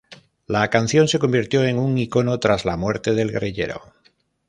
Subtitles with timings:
[0.47, 3.93] La canción se convirtió en un ícono tras la muerte del guerrillero.